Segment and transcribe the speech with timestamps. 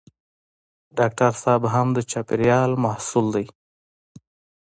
[0.97, 3.45] ډاکټر صېب هم د چاپېریال محصول دی.